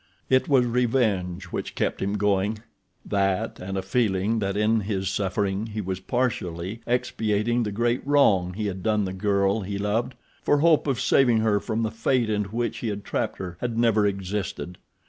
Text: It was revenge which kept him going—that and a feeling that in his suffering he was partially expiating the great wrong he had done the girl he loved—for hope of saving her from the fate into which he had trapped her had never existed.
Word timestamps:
It 0.31 0.49
was 0.49 0.65
revenge 0.65 1.43
which 1.51 1.75
kept 1.75 2.01
him 2.01 2.13
going—that 2.17 3.59
and 3.59 3.77
a 3.77 3.83
feeling 3.83 4.39
that 4.39 4.57
in 4.57 4.79
his 4.79 5.09
suffering 5.09 5.67
he 5.67 5.79
was 5.79 5.99
partially 5.99 6.81
expiating 6.87 7.61
the 7.61 7.71
great 7.71 8.01
wrong 8.03 8.53
he 8.55 8.65
had 8.65 8.81
done 8.81 9.05
the 9.05 9.13
girl 9.13 9.61
he 9.61 9.77
loved—for 9.77 10.57
hope 10.57 10.87
of 10.87 10.99
saving 10.99 11.41
her 11.41 11.59
from 11.59 11.83
the 11.83 11.91
fate 11.91 12.31
into 12.31 12.49
which 12.49 12.79
he 12.79 12.87
had 12.87 13.03
trapped 13.03 13.37
her 13.37 13.57
had 13.61 13.77
never 13.77 14.07
existed. 14.07 14.79